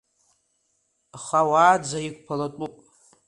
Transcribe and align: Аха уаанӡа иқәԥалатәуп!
Аха 1.17 1.39
уаанӡа 1.49 1.99
иқәԥалатәуп! 2.07 2.73